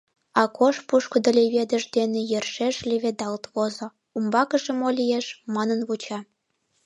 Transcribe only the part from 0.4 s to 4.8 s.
Акош пушкыдо леведыш дене йӧршеш леведалт возо, умбакыже